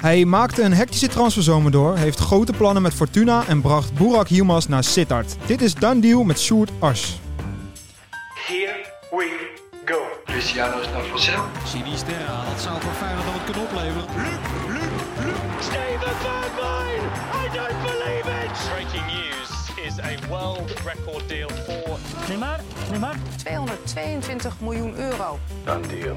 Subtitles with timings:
[0.00, 4.66] Hij maakte een hectische transferzomer door, heeft grote plannen met Fortuna en bracht Burak Yilmaz
[4.66, 5.36] naar Sittard.
[5.46, 7.20] Dit is Done Deal met Sjoerd Ars.
[8.46, 9.50] Here we
[9.84, 9.98] go.
[10.24, 11.42] Cristiano is naar Vassel.
[11.64, 14.04] Sinisterra, dat zou voor Feyenoord dan het kunnen opleveren.
[15.60, 17.02] Steven Bergwijn!
[17.42, 18.68] I don't believe it!
[18.72, 19.50] Breaking news
[19.86, 21.98] is a world record deal for
[22.28, 22.60] Neymar,
[22.90, 23.14] Neymar.
[23.36, 25.38] 222 miljoen euro.
[25.64, 26.16] Dan deal.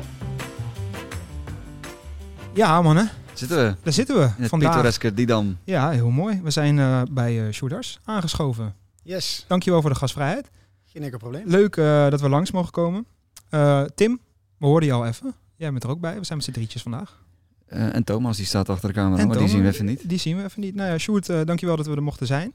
[2.54, 4.70] Ja, mannen, Zitten we daar zitten we in het vandaag.
[4.72, 5.58] pittoreske Didam.
[5.64, 6.42] Ja, heel mooi.
[6.44, 8.76] We zijn eh, bij uh, Sjoerd Ars aangeschoven.
[9.04, 10.50] Yes, Dankjewel voor de gastvrijheid.
[10.86, 11.44] geen enkel probleem.
[11.48, 13.06] Leuk eh, dat we langs mogen komen.
[13.50, 14.20] Eh, Tim,
[14.58, 15.34] we hoorden je al even.
[15.56, 16.18] Jij bent er ook bij.
[16.20, 17.22] We zijn met z'n drietjes vandaag.
[17.66, 20.10] Eh, en Thomas die staat achter de camera, En maar die zien we even niet.
[20.10, 20.76] Die zien we even niet.
[20.76, 22.54] Nou ja, Sjoerd, eh, dankjewel dat we er mochten zijn.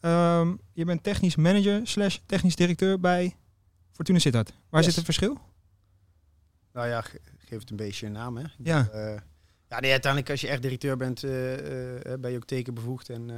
[0.00, 3.34] Ehm, je bent technisch manager slash technisch directeur bij
[3.92, 4.48] Fortuna Sittard.
[4.68, 4.84] Waar Yes.
[4.84, 5.38] zit het verschil?
[6.72, 8.42] Nou ja, ge- geef het een beetje een naam, hè.
[8.42, 8.88] Ik Ja.
[8.92, 9.20] eh,
[9.70, 13.08] ja, nee, uiteindelijk als je echt directeur bent, eh, eh, ben je ook tekenbevoegd.
[13.08, 13.36] En, eh,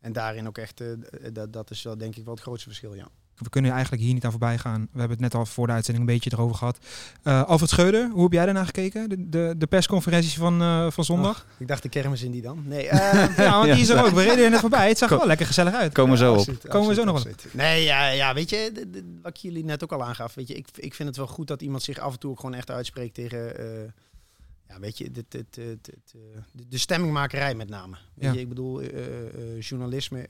[0.00, 0.86] en daarin ook echt, eh,
[1.32, 3.08] dat, dat is wel denk ik wel het grootste verschil, ja.
[3.34, 4.80] We kunnen eigenlijk hier niet aan voorbij gaan.
[4.80, 6.78] We hebben het net al voor de uitzending een beetje erover gehad.
[7.22, 9.08] Eh Alfred Scheuder, hoe heb jij daarna gekeken?
[9.08, 11.46] De, de, de persconferenties van, eh, van zondag?
[11.58, 12.62] Ik dacht de kermis in die dan.
[12.66, 14.02] Nee, eh, ja, want die is er Ja.
[14.02, 14.10] ook.
[14.10, 14.88] We reden er net voorbij.
[14.88, 15.92] Het zag er wel lekker gezellig uit.
[15.92, 16.38] Komen we zo op.
[16.38, 17.46] absoluut, Komen we zo nog absoluut.
[17.50, 20.34] Nee, ja, ja weet je, de- de- wat ik jullie net ook al aangaf.
[20.34, 22.40] Weet je, ik, ik vind het wel goed dat iemand zich af en toe ook
[22.40, 23.52] gewoon echt uitspreekt tegen...
[24.68, 27.96] ja, weet je, dit, dit, dit, dit, eh, de, de stemmingmakerij met name.
[28.14, 28.32] Weet Ja.
[28.32, 30.28] je, ik bedoel, eh, eh, journalisme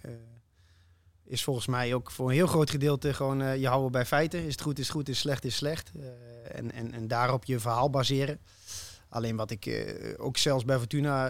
[1.24, 4.44] is volgens mij ook voor een heel groot gedeelte gewoon je houden bij feiten.
[4.44, 5.92] Is het goed, is het goed, is het slecht, is slecht.
[6.52, 8.38] En, en, en daarop je verhaal baseren.
[9.08, 11.26] Alleen wat ik ook zelfs bij Fortuna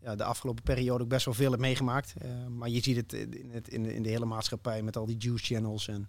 [0.00, 2.14] ja, de afgelopen periode ook best wel veel heb meegemaakt.
[2.48, 5.16] Maar je ziet het in, het in, de, in de hele maatschappij met al die
[5.18, 5.88] juice channels.
[5.88, 6.08] En,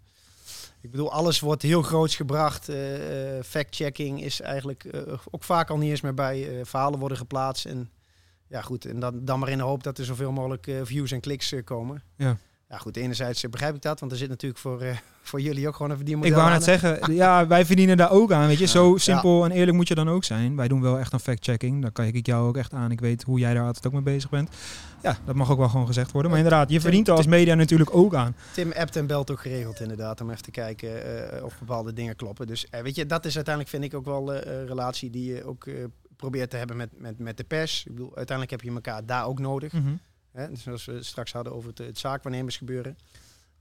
[0.82, 2.70] ik bedoel, alles wordt heel groots gebracht.
[2.70, 6.66] Eh, eh, fact-checking is eigenlijk eh, ook vaak al niet eens meer bij.
[6.66, 7.66] verhalen worden geplaatst.
[7.66, 7.90] En
[8.48, 8.86] ja, goed.
[8.86, 12.04] En dan, dan maar in de hoop dat er zoveel mogelijk views en kliks komen.
[12.16, 12.38] Ja.
[12.72, 12.98] Ja, goed.
[12.98, 14.98] Enerzijds eh, begrijp ik dat, want er zit natuurlijk voor, eh,
[15.30, 18.32] voor jullie ook gewoon een verdienmodel Ik wou net zeggen, ja, wij verdienen daar ook
[18.32, 18.48] aan.
[18.48, 18.98] Weet je, zo Ja.
[18.98, 20.56] simpel en eerlijk moet je dan ook zijn.
[20.56, 21.82] Wij doen wel echt een fact-checking.
[21.82, 22.92] Daar kan ik jou ook echt aan.
[22.92, 24.50] Ik weet hoe jij daar altijd ook mee bezig bent.
[25.02, 26.32] Ja, dat mag ook wel gewoon gezegd worden.
[26.32, 28.36] Maar inderdaad, je verdient er als media natuurlijk ook aan.
[28.54, 30.90] Tim appt en belt ook geregeld inderdaad, om even te kijken
[31.34, 32.48] eh, of bepaalde dingen kloppen.
[32.48, 35.34] Dus eh, weet je, dat is uiteindelijk vind ik ook wel eh, een relatie die
[35.34, 35.74] je ook eh,
[36.16, 37.86] probeert te hebben met, met, met de pers.
[37.86, 39.74] Ik bedoel, uiteindelijk heb je elkaar daar ook nodig.
[39.74, 39.92] Mhm.
[40.32, 40.50] Hè?
[40.50, 42.98] Dus Zoals we straks hadden over het, het zaakwaarnemersgebeuren.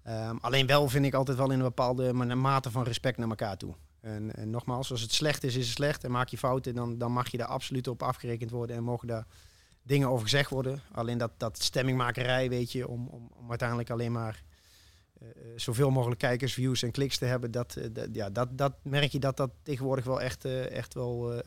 [0.03, 3.29] Ehm, alleen wel vind ik altijd wel in een bepaalde ma- mate van respect naar
[3.29, 3.75] elkaar toe.
[4.01, 6.05] En, en nogmaals, als het slecht is, is het slecht.
[6.05, 8.77] En maak je fouten, dan, dan mag je daar absoluut op afgerekend worden.
[8.77, 9.27] En mogen daar
[9.83, 10.83] dingen over gezegd worden.
[10.93, 14.43] Alleen dat, dat stemmingmakerij, weet je, om, om, uiteindelijk alleen maar
[15.21, 17.51] eh, eh, zoveel mogelijk kijkers, views en kliks te hebben.
[17.51, 21.43] Dat, eh, dat, ja, dat, dat merk je dat dat tegenwoordig wel echt, echt wel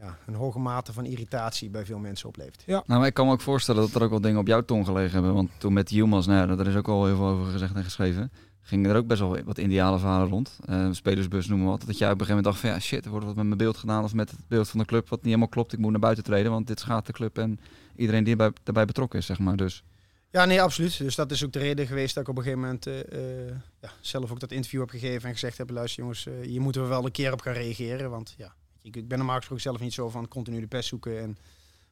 [0.00, 2.66] ja, een hoge mate van irritatie bij veel mensen oplevert.
[2.66, 4.86] Nou, maar ik kan me ook voorstellen dat er ook wel dingen op jouw tong
[4.86, 5.34] gelegen hebben.
[5.34, 7.84] Want toen met Yilmaz, nou ja, daar is ook al heel veel over gezegd en
[7.84, 8.32] geschreven.
[8.62, 10.58] Gingen er ook best wel wat ideale verhalen rond.
[10.64, 11.86] Eh, spelersbus noemen we wat.
[11.86, 13.58] Dat jij op een gegeven moment dacht van ja shit, er wordt wat met mijn
[13.58, 14.04] beeld gedaan.
[14.04, 15.72] Of met het beeld van de club wat niet helemaal klopt.
[15.72, 17.38] Ik moet naar buiten treden, want dit schaadt de club.
[17.38, 17.60] En
[17.96, 19.56] iedereen die erbij, daarbij betrokken is, zeg maar.
[19.56, 19.84] Dus
[20.30, 20.98] Ja, nee, absoluut.
[20.98, 23.00] Dus dat is ook de reden geweest dat ik op een gegeven moment eh,
[23.48, 26.82] eh, ja, zelf ook dat interview heb gegeven en gezegd heb, luister jongens, hier moeten
[26.82, 28.10] we wel een keer op gaan reageren.
[28.10, 28.54] Want ja,
[28.86, 31.38] ik, ik ben normaal gesproken zelf niet zo van continu de pers zoeken en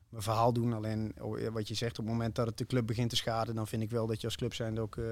[0.08, 0.72] mijn verhaal doen.
[0.72, 3.54] Alleen oh, wat je zegt, op het moment dat het de club begint te schaden,
[3.54, 5.04] dan vind ik wel dat je als club zijnde ook eh,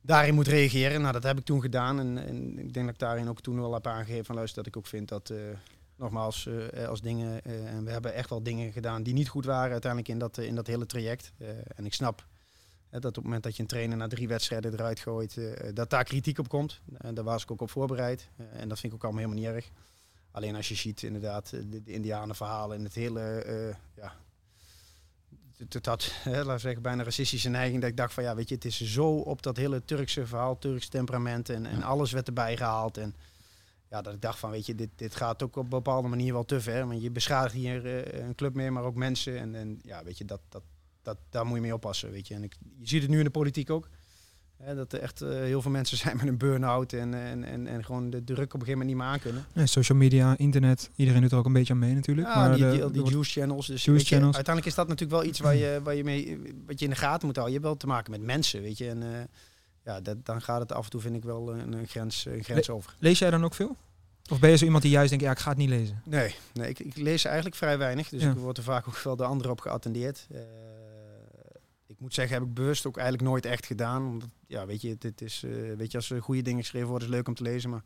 [0.00, 1.00] daarin moet reageren.
[1.00, 3.60] Nou, dat heb ik toen gedaan en, en ik denk dat ik daarin ook toen
[3.60, 5.30] wel heb aangegeven van luister, dat ik ook vind dat...
[5.30, 5.38] eh,
[5.96, 9.72] Nogmaals, eh, als dingen, en we hebben echt wel dingen gedaan die niet goed waren
[9.72, 11.32] uiteindelijk in dat, in dat hele traject.
[11.76, 12.26] En ik snap
[12.90, 15.40] dat op het moment dat je een trainer na drie wedstrijden eruit gooit,
[15.74, 16.80] dat daar kritiek op komt.
[16.96, 18.28] En daar was ik ook op voorbereid.
[18.52, 19.70] En dat vind ik ook allemaal helemaal niet erg.
[20.30, 24.14] Alleen als je ziet inderdaad eh, de, de Indianenverhalen en het hele, eh, ja,
[25.56, 27.80] het, had, laten we zeggen, bijna racistische neiging.
[27.80, 30.58] Dat ik dacht van ja, weet je, het is zo op dat hele Turkse verhaal,
[30.58, 32.96] Turks temperament en, en alles werd erbij gehaald.
[32.96, 33.14] En
[33.90, 36.32] ja, dat ik dacht van weet je, dit, dit gaat ook op een bepaalde manier
[36.32, 36.86] wel te ver.
[36.86, 39.38] Want je beschadigt hier eh, een club mee, maar ook mensen.
[39.38, 40.62] En, en ja, weet je, dat, dat,
[41.02, 42.34] dat, daar moet je mee oppassen, weet je.
[42.34, 43.88] En ik, je ziet het nu in de politiek ook.
[44.60, 47.66] Hè, dat er echt eh, heel veel mensen zijn met een burn-out en, en, en,
[47.66, 49.44] en gewoon de druk op een gegeven moment niet meer aankunnen.
[49.52, 52.26] Nee, social media, internet, iedereen doet er ook een beetje aan mee natuurlijk.
[52.28, 53.66] Ja, maar die, de- die, juice channels.
[53.66, 54.34] Dus Juice je, channels.
[54.34, 56.96] uiteindelijk is dat natuurlijk wel iets waar je, waar je mee, wat je in de
[56.96, 57.54] gaten moet houden.
[57.56, 58.88] Je hebt wel te maken met mensen, weet je.
[58.88, 59.08] En eh,
[59.84, 62.44] ja, dat, dan gaat het af en toe, vind ik wel, een, een grens, een
[62.44, 62.94] grens over.
[62.98, 63.76] Lees jij dan ook veel?
[64.30, 66.02] Of ben je zo iemand die juist denkt, ja, ik ga het niet lezen?
[66.04, 68.08] Nee, nee ik, ik lees eigenlijk vrij weinig.
[68.08, 68.30] Dus Ja.
[68.30, 70.26] ik word er vaak ook wel de anderen op geattendeerd.
[70.30, 70.40] Eh,
[72.00, 74.06] moet zeggen, heb ik bewust ook eigenlijk nooit echt gedaan.
[74.06, 77.08] Omdat, ja, weet je, dit is, eh, weet je, als er goede dingen geschreven worden,
[77.08, 77.70] is leuk om te lezen.
[77.70, 77.84] Maar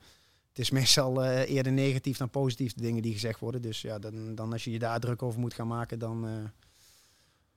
[0.48, 3.62] het is meestal eh, eerder negatief dan positief de dingen die gezegd worden.
[3.62, 6.32] Dus ja, dan, dan als je je daar druk over moet gaan maken, dan, eh,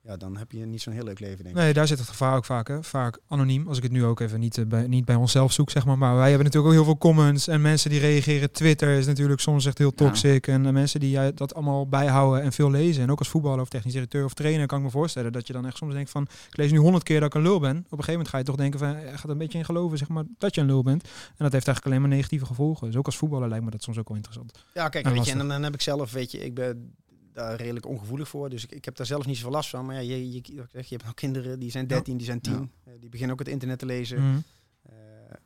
[0.08, 1.62] ja, dan heb je niet zo'n heel leuk leven, denk ik.
[1.62, 2.68] Nee, daar zit het gevaar ook vaak.
[2.68, 2.82] Hè?
[2.82, 3.68] Vaak anoniem.
[3.68, 5.98] Als ik het nu ook even niet, eh, bij, niet bij onszelf zoek, zeg maar.
[5.98, 7.48] Maar wij hebben natuurlijk ook heel veel comments.
[7.48, 8.52] En mensen die reageren.
[8.52, 10.04] Twitter is natuurlijk soms echt heel Ja.
[10.06, 10.46] toxic.
[10.46, 13.02] En eh, mensen die eh, dat allemaal bijhouden en veel lezen.
[13.02, 15.52] En ook als voetballer of technisch directeur of trainer kan ik me voorstellen dat je
[15.52, 16.22] dan echt soms denkt van...
[16.22, 17.76] Ik lees nu honderd keer dat ik een lul ben.
[17.76, 18.88] Op een gegeven moment ga je toch denken van...
[18.88, 21.02] Je gaat een beetje in geloven, zeg maar, dat je een lul bent.
[21.02, 21.08] En
[21.38, 22.86] dat heeft eigenlijk alleen maar negatieve gevolgen.
[22.86, 24.52] Dus ook als voetballer lijkt me dat soms ook wel interessant.
[24.74, 26.92] Ja, kijk, En weet je, en dan, dan heb ik zelf, weet je, ik ben
[27.38, 28.48] daar redelijk ongevoelig voor.
[28.48, 29.86] Dus ik, ik heb daar zelf niet zoveel last van.
[29.86, 32.40] Maar ja, je, je, ik zeg, je hebt nog kinderen, die zijn 13, die zijn
[32.40, 32.72] 10.
[32.84, 34.18] eh, die beginnen ook het internet te lezen.
[34.18, 34.38] Mhm.
[34.82, 34.94] Eh,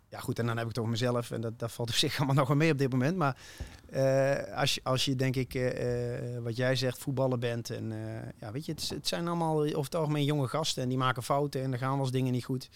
[0.09, 1.31] ja, goed, en dan heb ik het over mezelf.
[1.31, 3.17] En dat, dat valt op zich allemaal nog wel mee op dit moment.
[3.17, 3.37] Maar
[3.89, 5.53] eh, als, je, als je, denk ik,
[6.43, 7.71] wat jij zegt, voetballer bent.
[7.71, 7.93] En
[8.39, 10.83] ja, weet je, het, zijn allemaal over het algemeen jonge gasten.
[10.83, 12.69] En die maken fouten en er gaan wel eens dingen niet goed.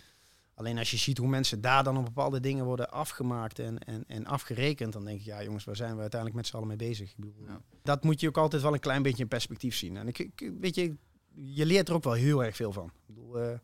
[0.58, 4.04] Alleen als je ziet hoe mensen daar dan op bepaalde dingen worden afgemaakt en, en,
[4.06, 6.76] en afgerekend, dan denk ik, ja jongens, waar zijn we uiteindelijk met z'n allen mee
[6.76, 7.10] bezig?
[7.10, 7.60] Ik bedoel, Ja.
[7.82, 9.96] Dat moet je ook altijd wel een klein beetje in perspectief zien.
[9.96, 10.96] En ik, ik, weet je,
[11.34, 12.86] je leert er ook wel heel erg veel van.
[12.86, 13.58] Ik bedoel, eh,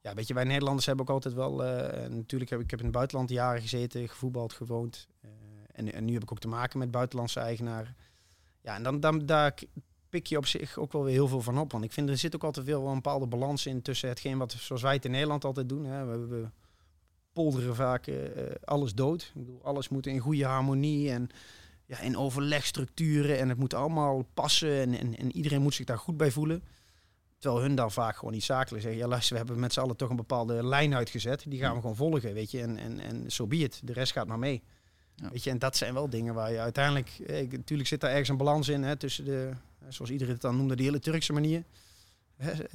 [0.00, 2.86] ja, weet je, wij Nederlanders hebben ook altijd wel, en natuurlijk heb ik, heb in
[2.86, 5.08] het buitenland jaren gezeten, gevoetbald, gewoond.
[5.20, 5.30] eh,
[5.72, 7.96] en, en nu heb ik ook te maken met buitenlandse eigenaren.
[8.60, 9.54] Ja, en dan, dan daar
[10.14, 11.72] pik je op zich ook wel weer heel veel van op.
[11.72, 14.52] Want ik vind er zit ook altijd wel een bepaalde balans in tussen hetgeen wat,
[14.52, 15.84] zoals wij het in Nederland altijd doen.
[15.84, 16.04] Hè.
[16.04, 16.48] We, we
[17.32, 19.22] polderen vaak eh, eh, alles dood.
[19.22, 21.28] Ik bedoel, alles moet in goede harmonie en
[21.86, 23.38] ja, in overlegstructuren.
[23.38, 26.62] En het moet allemaal passen en, en, en iedereen moet zich daar goed bij voelen.
[27.38, 29.00] Terwijl hun dan vaak gewoon niet zakelijk zeggen.
[29.00, 31.44] Ja, luister, we hebben met z'n allen toch een bepaalde lijn uitgezet.
[31.48, 32.60] Die gaan we gewoon volgen, weet je.
[32.60, 33.80] En, en, en zo be it.
[33.84, 34.62] De rest gaat maar mee.
[35.14, 35.30] Ja.
[35.30, 37.08] Weet je, en dat zijn wel dingen waar je uiteindelijk...
[37.26, 39.50] Eh, natuurlijk zit daar ergens een balans in, hè, tussen de...
[39.84, 41.64] eh, Zoals iedereen het dan noemde, die hele Turkse manier.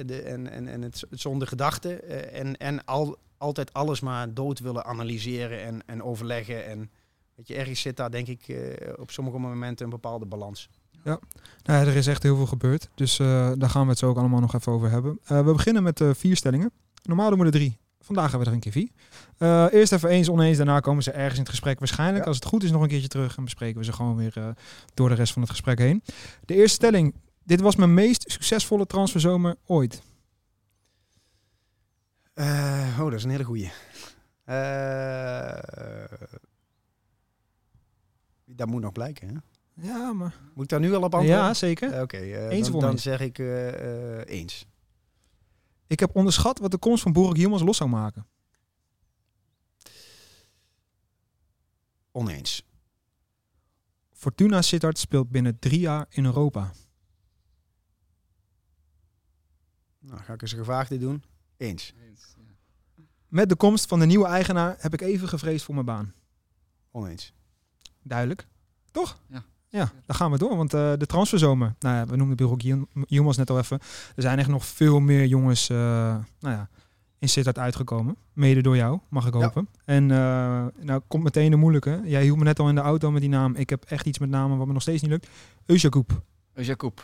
[0.05, 2.03] De, en, en, en het, zonder gedachten.
[2.03, 6.65] eh, en en al, altijd alles maar dood willen analyseren en, en overleggen.
[6.65, 6.91] En
[7.35, 10.69] weet je, ergens zit daar denk ik eh, op sommige momenten een bepaalde balans.
[11.03, 11.19] Nou,
[11.63, 12.89] ja, er is echt heel veel gebeurd.
[12.95, 15.19] Dus daar gaan we het zo ook allemaal nog even over hebben.
[15.27, 16.71] We beginnen met vier stellingen.
[17.03, 17.77] Normaal doen we er drie.
[18.09, 18.89] Vandaag hebben we er een keer vier.
[19.37, 20.57] Eh, eerst even eens, oneens.
[20.57, 21.79] Daarna komen ze ergens in het gesprek.
[21.79, 22.27] Waarschijnlijk, Ja.
[22.27, 23.37] als het goed is, nog een keertje terug.
[23.37, 24.47] En bespreken we ze gewoon weer eh,
[24.93, 26.03] door de rest van het gesprek heen.
[26.45, 27.15] De eerste stelling.
[27.43, 30.01] Dit was mijn meest succesvolle transferzomer ooit.
[32.33, 33.71] Eh, oh, dat is een hele goeie.
[38.45, 39.35] Dat moet nog blijken, hè?
[39.87, 40.33] Ja, maar...
[40.53, 41.29] Moet ik daar nu al op antwoorden?
[41.45, 42.01] Ja, zeker.
[42.01, 42.17] Oké,
[42.49, 43.37] Eens dan, dan zeg ik
[44.25, 44.65] eens.
[45.89, 48.27] Ik heb onderschat wat de komst van Boerik Yilmaz los zou maken.
[52.11, 52.63] Oneens.
[54.11, 56.71] Fortuna Sittard speelt binnen drie jaar in Europa.
[59.99, 61.23] Nou, ga ik eens een gevaagde doen.
[61.57, 61.93] Eens.
[63.27, 66.13] Met de komst van de nieuwe eigenaar heb ik even gevreesd voor mijn baan.
[66.91, 67.33] Oneens.
[68.01, 68.47] Duidelijk.
[68.91, 69.21] Toch?
[69.27, 69.45] Ja.
[69.69, 70.55] Ja, dan gaan we door.
[70.57, 73.79] Want eh, de transferzomer, nou ja, we noemden Bureau Yil- Yilmaz net al even.
[74.15, 75.77] Er zijn echt nog veel meer jongens eh,
[76.39, 76.69] nou ja,
[77.19, 78.15] in Sittard uitgekomen.
[78.33, 79.39] Mede door jou, mag ik Ja.
[79.39, 79.67] hopen.
[79.85, 82.01] En eh, nou komt meteen de moeilijke.
[82.03, 83.55] Jij hield me net al in de auto met die naam.
[83.55, 85.27] Ik heb echt iets met namen wat me nog steeds niet lukt.
[85.65, 86.21] Eusjakoub.
[86.53, 87.03] Jacob.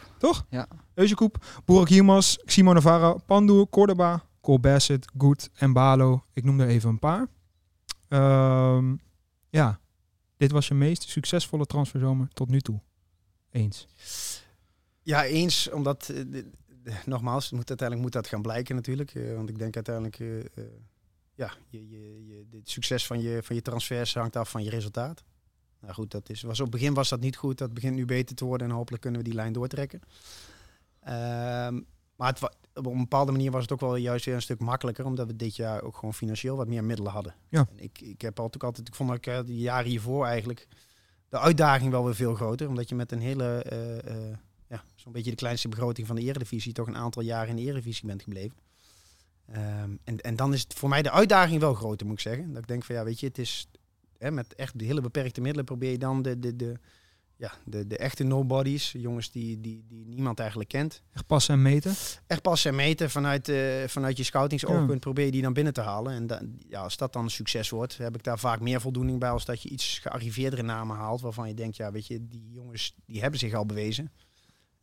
[0.93, 6.23] Eusjakoub, Burak Yilmaz, Simon Navarro, Pandu, Cordoba, Cole Bassett, Goed en Balo.
[6.33, 7.27] Ik noem er even een paar.
[8.07, 8.95] Ehm,
[9.49, 9.79] ja,
[10.37, 12.79] dit was je meest succesvolle transferzomer tot nu toe.
[13.51, 13.87] Eens.
[15.01, 16.43] Ja, eens, omdat, eh,
[17.05, 19.15] nogmaals, moet, uiteindelijk moet dat gaan blijken natuurlijk.
[19.15, 20.63] eh, want ik denk uiteindelijk, eh,
[21.35, 24.69] ja, je, je, je, het succes van je, van je transfers hangt af van je
[24.69, 25.23] resultaat.
[25.79, 27.57] Nou goed, dat is, was op het begin was dat niet goed.
[27.57, 30.01] Dat begint nu beter te worden en hopelijk kunnen we die lijn doortrekken.
[30.99, 31.81] Ehm,
[32.15, 32.39] maar het,
[32.75, 35.35] op een bepaalde manier was het ook wel juist weer een stuk makkelijker, omdat we
[35.35, 37.35] dit jaar ook gewoon financieel wat meer middelen hadden.
[37.49, 37.67] Ja.
[37.69, 40.67] En ik, ik heb altijd, altijd, ik vond ik eh, de jaren hiervoor eigenlijk
[41.29, 45.11] de uitdaging wel weer veel groter, omdat je met een hele, eh, eh, ja, zo'n
[45.11, 48.23] beetje de kleinste begroting van de Eredivisie toch een aantal jaren in de Eredivisie bent
[48.23, 48.57] gebleven.
[49.45, 52.53] Ehm, en, en dan is het voor mij de uitdaging wel groter, moet ik zeggen.
[52.53, 53.67] Dat ik denk van ja, weet je, het is
[54.17, 56.79] hè, met echt de hele beperkte middelen probeer je dan de, de, de,
[57.37, 61.61] ja, de, de echte nobodies, jongens die, die, die niemand eigenlijk kent, Echt passen en
[61.61, 61.93] meten.
[62.27, 65.81] echt passen en meten vanuit, eh, vanuit je scoutingsoogpunt probeer je die dan binnen te
[65.81, 66.13] halen.
[66.29, 69.29] En ja, als dat dan een succes wordt, heb ik daar vaak meer voldoening bij
[69.29, 72.95] als dat je iets gearriveerdere namen haalt waarvan je denkt, ja, weet je, die jongens
[73.05, 74.11] die hebben zich al bewezen.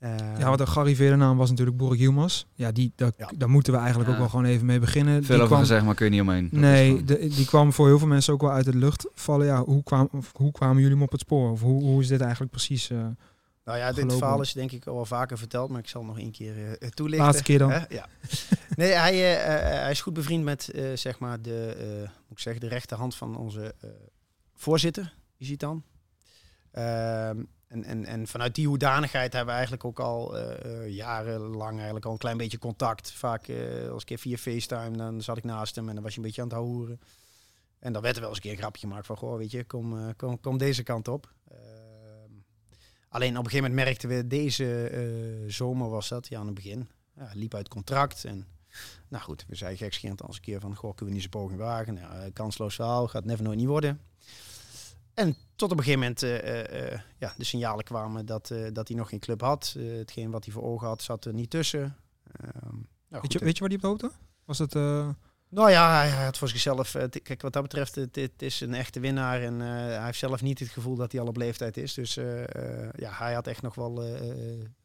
[0.02, 2.44] Eh, Ja, wat een gearriveerde naam was natuurlijk Burak Yilmaz.
[2.54, 3.30] Ja, die, daar, Ja.
[3.36, 4.14] daar moeten we eigenlijk Ja.
[4.14, 5.12] ook wel gewoon even mee beginnen.
[5.14, 6.48] Veel Die over kwam- gezegd, maar kun je niet omheen.
[6.50, 9.46] Dat Nee, de, die kwam voor heel veel mensen ook wel uit de lucht vallen.
[9.46, 11.50] Ja, hoe, kwam, hoe kwamen jullie hem op het spoor?
[11.50, 12.90] Of hoe, hoe is dit eigenlijk precies?
[12.90, 13.06] eh,
[13.64, 16.18] Nou ja, dit verhaal is denk ik al wel vaker verteld, maar ik zal nog
[16.18, 17.24] één keer eh, toelichten.
[17.26, 17.70] Laatste keer dan.
[17.70, 17.78] Hè?
[17.88, 18.06] Ja.
[18.76, 22.60] nee, hij, hij is goed bevriend met eh, zeg maar de, eh, moet ik zeggen,
[22.62, 23.90] de rechterhand van onze eh,
[24.54, 25.82] voorzitter, Isitan.
[26.70, 27.36] Ehm,
[27.72, 32.04] en, en, en vanuit die hoedanigheid hebben we eigenlijk ook al eh, eh, jarenlang eigenlijk
[32.04, 33.12] al een klein beetje contact.
[33.12, 36.12] Vaak eh, als ik even via FaceTime, dan zat ik naast hem en dan was
[36.12, 37.00] je een beetje aan het houden.
[37.78, 39.64] En dan werd er wel eens een keer een grapje gemaakt van, goh, weet je,
[39.64, 41.32] kom, kom, kom deze kant op.
[41.48, 42.30] Ehm,
[43.08, 46.90] alleen op een gegeven moment merkten we, deze zomer was dat, ja, aan het begin,
[47.16, 48.24] ja, liep uit contract.
[48.24, 48.46] En
[49.08, 51.60] nou goed, we zeiden gekscherend als een keer van, goh, kunnen we niet zijn poging
[51.60, 51.94] wagen?
[51.94, 54.00] Nou, kansloos verhaal, gaat never nooit niet worden.
[55.14, 58.88] En tot op een gegeven moment eh, eh, eh, ja, de signalen kwamen dat, dat
[58.88, 59.76] hij nog geen club had.
[59.78, 61.96] Hetgeen wat hij voor ogen had, zat er niet tussen.
[62.32, 62.74] Ehm,
[63.08, 64.10] nou, Weet je, weet je waar die op hoopte?
[64.44, 64.74] Was het...
[65.48, 66.96] nou ja, hij, hij had voor zichzelf.
[67.22, 69.42] kijk, wat dat betreft, het, het is een echte winnaar.
[69.42, 71.94] En hij heeft zelf niet het gevoel dat hij al op leeftijd is.
[71.94, 72.14] Dus
[72.94, 74.04] ja, hij had echt nog wel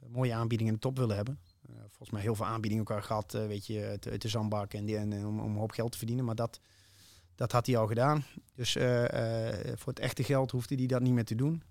[0.08, 1.40] mooie aanbiedingen in de top willen hebben.
[1.98, 4.98] Volgens mij heel veel aanbiedingen elkaar gehad, eh, weet je, uit, de zandbak en, die,
[4.98, 6.26] en om, om een hoop geld te verdienen.
[6.26, 6.60] Maar dat,
[7.38, 8.24] dat had hij al gedaan.
[8.56, 11.64] Dus eh, eh, voor het echte geld hoefde hij dat niet meer te doen.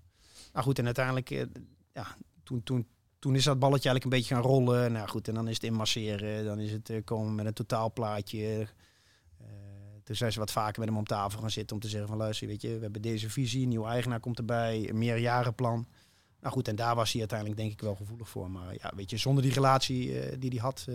[0.53, 1.45] Nou goed, en uiteindelijk, eh,
[1.93, 2.87] ja, toen, toen,
[3.19, 4.91] toen is dat balletje eigenlijk een beetje gaan rollen.
[4.91, 6.45] Nou goed, en dan is het inmasseren.
[6.45, 8.67] Dan is het komen met een totaalplaatje.
[10.03, 12.17] Toen zijn ze wat vaker met hem om tafel gaan zitten om te zeggen van
[12.17, 15.87] luister, weet je, we hebben deze visie, een nieuwe eigenaar komt erbij, een meerjarenplan.
[16.39, 18.51] Nou goed, en daar was hij uiteindelijk denk ik wel gevoelig voor.
[18.51, 20.87] Maar ja, weet je, zonder die relatie die hij had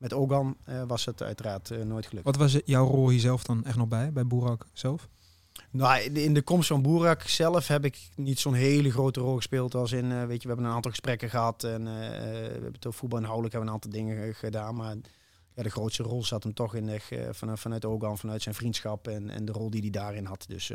[0.00, 2.26] met Ogan eh, was het uiteraard eh, nooit gelukt.
[2.26, 5.08] wat was jouw rol hier zelf dan echt nog bij, bij Boerak zelf?
[5.70, 9.74] Nou, in de- komst van Boerak zelf heb ik niet zo'n hele grote rol gespeeld.
[9.74, 11.64] Als in, eh, weet je, we hebben een aantal gesprekken gehad.
[11.64, 14.74] En we hebben het over voetbal inhoudelijk hebben een aantal dingen gedaan.
[14.74, 14.96] Maar
[15.54, 19.08] ja, de grootste rol zat hem toch in de, vanuit, vanuit Ogan, vanuit zijn vriendschap
[19.08, 20.44] en, en de rol die hij daarin had.
[20.48, 20.72] Dus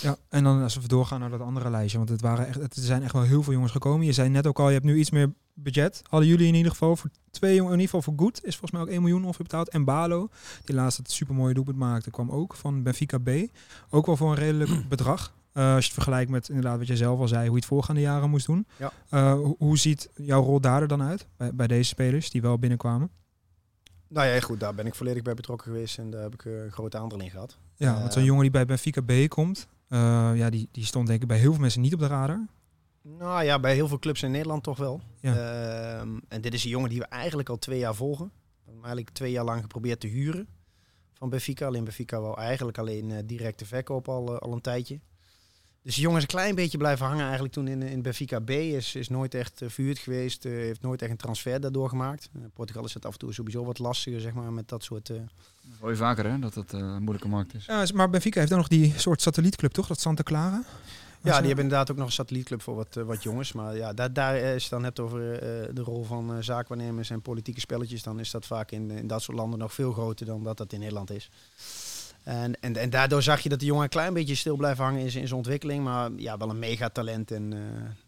[0.00, 2.74] Ja, en dan als we doorgaan naar dat andere lijstje, want het, waren echt, het
[2.74, 4.06] zijn echt wel heel veel jongens gekomen.
[4.06, 6.02] Je zei net ook al, je hebt nu iets meer budget.
[6.08, 8.70] Hadden jullie in ieder geval voor twee jongens, in ieder geval voor Goed, is volgens
[8.70, 9.68] mij ook 1 miljoen ongeveer betaald.
[9.68, 10.28] En Balo,
[10.64, 13.30] die laatst het supermooie doelpunt maakte, kwam ook van Benfica B.
[13.90, 15.32] Ook wel voor een redelijk bedrag.
[15.52, 17.64] Eh, als je het vergelijkt met inderdaad wat je zelf al zei, hoe je het
[17.64, 18.66] voorgaande jaren moest doen.
[18.78, 18.92] Ja.
[19.08, 22.42] Eh, hoe, hoe ziet jouw rol daar er dan uit, bij, bij deze spelers die
[22.42, 23.10] wel binnenkwamen?
[24.08, 25.98] nou ja, goed, daar ben ik volledig bij betrokken geweest.
[25.98, 27.58] En daar heb ik eh, een groot aandeel in gehad.
[27.76, 29.68] Ja, want zo'n jongen die bij Benfica B komt,
[30.34, 32.46] ja, die, die stond denk ik bij heel veel mensen niet op de radar.
[33.02, 35.00] Nou ja, bij heel veel clubs in Nederland toch wel.
[35.20, 35.34] Ja.
[36.00, 38.24] Ehm, en dit is een jongen die we eigenlijk al twee jaar volgen.
[38.34, 40.46] We hebben eigenlijk twee jaar lang geprobeerd te huren
[41.14, 41.66] van Benfica.
[41.66, 45.00] Alleen Benfica wou eigenlijk alleen eh, directe verkoop al, eh, al een tijdje.
[45.82, 48.50] Dus die jongen is een klein beetje blijven hangen eigenlijk toen in, in Benfica B.
[48.50, 50.42] Is, is nooit echt eh, verhuurd geweest.
[50.42, 52.30] heeft nooit echt een transfer daardoor gemaakt.
[52.34, 55.10] In Portugal is het af en toe sowieso wat lastiger zeg maar, met dat soort...
[55.10, 55.16] eh,
[55.80, 57.64] Hoor je vaker hè, dat het eh, een moeilijke markt is.
[57.66, 59.86] Ja, maar Benfica heeft dan nog die soort satellietclub, toch?
[59.86, 60.64] Dat Santa Clara?
[61.22, 63.52] Ja, Als, die eh, hebben inderdaad ook nog een satellietclub voor wat, eh, wat jongens.
[63.52, 67.10] Maar ja, daar, daar is het dan hebt over eh, de rol van eh, zaakwaarnemers
[67.10, 68.02] en politieke spelletjes.
[68.02, 70.72] Dan is dat vaak in, in dat soort landen nog veel groter dan dat dat
[70.72, 71.30] in Nederland is.
[72.22, 75.00] En, en, en daardoor zag je dat de jongen een klein beetje stil blijft hangen
[75.00, 75.84] in zijn, in zijn ontwikkeling.
[75.84, 77.30] Maar ja, wel een megatalent.
[77.30, 77.58] En eh,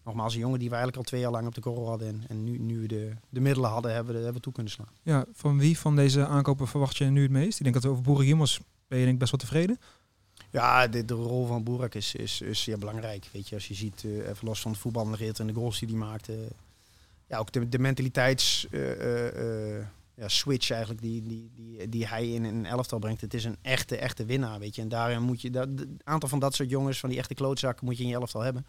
[0.04, 2.09] nogmaals, een jongen die we eigenlijk al twee jaar lang op de korrel hadden.
[2.09, 4.88] En, en nu, nu de, de middelen hadden, hebben we, hebben we toe kunnen slaan.
[5.02, 7.59] Ja, van wie van deze aankopen verwacht je nu het meest?
[7.59, 9.78] Ik denk dat we over Boerik Himmels ben je denk ik best wel tevreden.
[10.55, 13.29] Ja, de, de rol van Boerak is, is, is zeer belangrijk.
[13.33, 15.89] Weet je, als je ziet, eh, even los van het voetballen en de goals die
[15.89, 16.49] hij maakte.
[17.27, 22.29] ja, ook de, de mentaliteits eh, eh, ja, switch eigenlijk die, die, die, die hij
[22.29, 23.21] in een elftal brengt.
[23.21, 24.83] Het is een echte, echte winnaar, weet je.
[24.83, 25.69] En daarin moet je, dat,
[26.05, 28.67] aantal van dat soort jongens, van die echte klootzakken, moet je in je elftal hebben.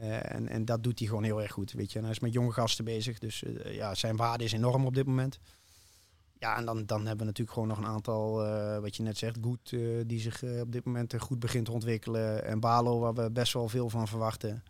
[0.00, 1.98] En, en dat doet hij gewoon heel erg goed, weet je.
[1.98, 5.06] En hij is met jonge gasten bezig, dus ja, zijn waarde is enorm op dit
[5.06, 5.38] moment.
[6.42, 9.18] Ja, en dan, dan hebben we natuurlijk gewoon nog een aantal, eh, wat je net
[9.18, 12.44] zegt, goed, eh, die zich eh, op dit moment goed begint te ontwikkelen.
[12.44, 14.62] En Balo, waar we best wel veel van verwachten.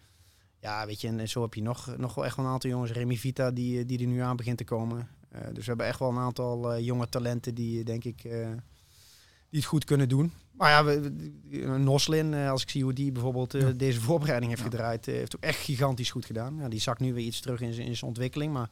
[0.59, 2.91] Ja, weet je, en, zo heb je nog, nog wel echt wel een aantal jongens.
[2.91, 5.09] Remy Vita, die, die er nu aan begint te komen.
[5.31, 9.85] Dus we hebben echt wel een aantal jonge talenten die, denk ik, die het goed
[9.85, 10.33] kunnen doen.
[10.51, 11.11] Maar ja, we,
[11.79, 13.71] Noslin, als ik zie hoe die bijvoorbeeld Ja.
[13.71, 16.57] deze voorbereiding heeft gedraaid, heeft ook echt gigantisch goed gedaan.
[16.57, 18.71] Ja, die zakt nu weer iets terug in zijn in zijn ontwikkeling, maar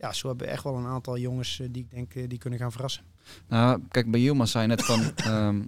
[0.00, 2.38] ja, zo hebben we echt wel een aantal jongens eh, die ik denk eh, die
[2.38, 3.04] kunnen gaan verrassen.
[3.48, 5.00] Nou, kijk, bij Yilmaz zei je net van...
[5.16, 5.62] ehm,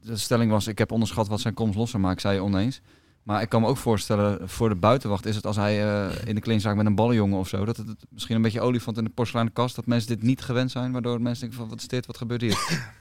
[0.00, 2.80] de stelling was, ik heb onderschat wat zijn komst losser maakt, zei je oneens.
[3.22, 6.34] Maar ik kan me ook voorstellen, voor de buitenwacht is het als hij eh, in
[6.34, 7.64] de kledingzaak met een ballenjongen of zo...
[7.64, 9.76] dat het misschien een beetje olifant in de porseleinen kast...
[9.76, 12.40] dat mensen dit niet gewend zijn, waardoor mensen denken van, wat is dit, wat gebeurt
[12.40, 12.58] hier?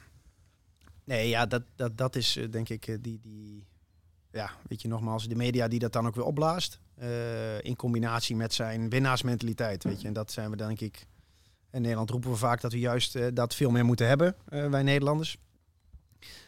[1.03, 3.67] Nee, ja, dat, dat, dat is denk ik die, die,
[4.35, 6.79] ja, weet je nogmaals, de media die dat dan ook weer opblaast.
[6.95, 10.07] eh, in combinatie met zijn winnaarsmentaliteit, weet je.
[10.07, 11.07] En dat zijn we denk ik,
[11.71, 14.69] in Nederland roepen we vaak dat we juist eh, dat veel meer moeten hebben, eh,
[14.69, 15.37] wij Nederlanders.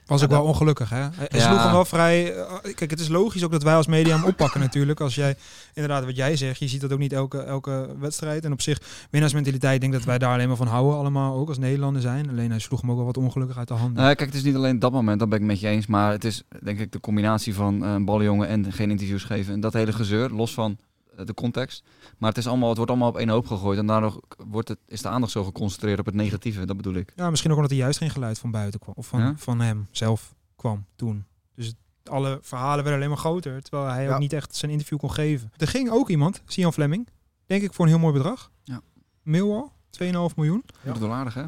[0.07, 0.95] Was ook wel ongelukkig, hè?
[0.95, 1.47] Hij, Ja.
[1.49, 2.33] sloeg hem wel vrij...
[2.35, 4.99] eh, Kijk, het is logisch ook dat wij als media hem oppakken natuurlijk.
[4.99, 5.35] Als jij,
[5.73, 8.45] inderdaad, wat jij zegt, je ziet dat ook niet elke, elke wedstrijd.
[8.45, 11.47] En op zich, winnaarsmentaliteit, ik denk dat wij daar alleen maar van houden allemaal, ook
[11.47, 12.29] als Nederlander zijn.
[12.29, 14.03] Alleen hij sloeg hem ook wel wat ongelukkig uit de handen.
[14.03, 15.87] Nou, kijk, het is niet alleen dat moment, dat ben ik met je eens.
[15.87, 19.53] Maar het is denk ik de combinatie van eh, een ballenjongen en geen interviews geven.
[19.53, 20.77] En dat hele gezeur, los van
[21.25, 21.83] de context.
[22.17, 23.77] Maar het, is allemaal, het wordt allemaal op één hoop gegooid.
[23.79, 26.65] En daardoor wordt het, is de aandacht zo geconcentreerd op het negatieve.
[26.65, 27.13] Dat bedoel ik.
[27.15, 28.93] Ja, misschien ook omdat er juist geen geluid van buiten kwam.
[28.97, 29.33] Of van, Ja?
[29.37, 31.25] van hem zelf kwam toen.
[31.55, 31.75] Dus het-
[32.09, 33.61] alle verhalen werden alleen maar groter.
[33.61, 34.13] Terwijl hij Ja.
[34.13, 35.51] ook niet echt zijn interview kon geven.
[35.57, 37.07] Er ging ook iemand, Sian Fleming.
[37.45, 38.51] Denk ik voor een heel mooi bedrag.
[38.63, 38.81] Ja.
[39.21, 40.63] Millwall, 2,5 miljoen.
[40.83, 41.45] Dat is wel aardig, hè?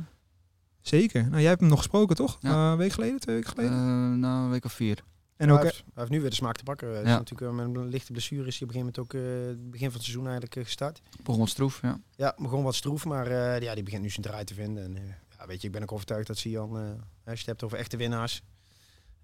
[0.82, 1.24] Zeker.
[1.24, 2.38] Nou, jij hebt hem nog gesproken, toch?
[2.40, 2.50] Ja.
[2.66, 3.72] Eh, een week geleden, twee weken geleden.
[3.74, 5.04] Eh, nou, een week of vier.
[5.40, 6.88] En hij, ook, heeft, hij heeft nu weer de smaak te pakken.
[6.92, 7.18] Hij is Ja.
[7.18, 9.72] natuurlijk, eh, met een lichte blessure is hij op een gegeven moment ook eh, het
[9.72, 11.02] begin van het seizoen eigenlijk eh, gestart.
[11.24, 12.00] Begon wat stroef, ja.
[12.16, 14.84] Ja, begon wat stroef, maar eh, ja, die begint nu zijn draai te vinden.
[14.84, 15.04] En, eh,
[15.38, 17.78] ja, weet je, ik ben ook overtuigd dat Sian, eh, als je het hebt over
[17.78, 18.42] echte winnaars.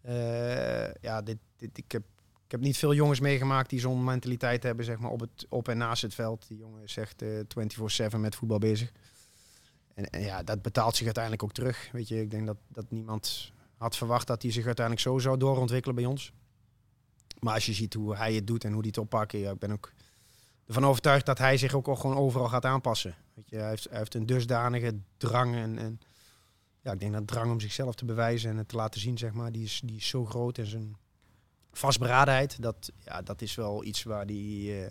[0.01, 2.03] eh, ja, dit, dit, ik, heb,
[2.45, 5.67] ik heb niet veel jongens meegemaakt die zo'n mentaliteit hebben, zeg maar, op, het, op
[5.67, 6.47] en naast het veld.
[6.47, 7.39] Die jongen is echt eh
[8.13, 8.91] 24-7 met voetbal bezig.
[9.93, 11.89] En, en ja, dat betaalt zich uiteindelijk ook terug.
[11.91, 15.37] Weet je, ik denk dat, dat niemand had verwacht dat hij zich uiteindelijk zo zou
[15.37, 16.31] doorontwikkelen bij ons.
[17.39, 19.71] Maar als je ziet hoe hij het doet en hoe hij het oppakken, ik ben
[19.71, 19.91] ook
[20.67, 23.15] ervan overtuigd dat hij zich ook al gewoon overal gaat aanpassen.
[23.33, 25.99] Weet je, hij, heeft, hij heeft een dusdanige drang en, en
[26.81, 29.33] ja, ik denk dat drang om zichzelf te bewijzen en het te laten zien, zeg
[29.33, 30.95] maar, die is, die is zo groot en zijn
[31.71, 34.89] vastberadenheid, dat, ja, dat is wel iets waar die, eh,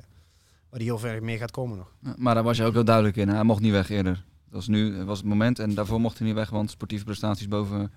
[0.69, 2.17] waar die heel ver mee gaat komen nog.
[2.17, 3.29] Maar daar was je ook heel duidelijk in.
[3.29, 4.15] Hij mocht niet weg eerder.
[4.45, 5.59] Dat was nu was het moment.
[5.59, 7.93] En daarvoor mocht hij niet weg, want sportieve prestaties boven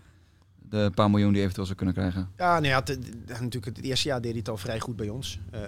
[0.69, 2.29] de paar miljoen die eventueel zou kunnen krijgen.
[2.37, 5.09] Ja, nee, ja, het- natuurlijk het eerste jaar deed hij het al vrij goed bij
[5.09, 5.39] ons.
[5.51, 5.61] Eh,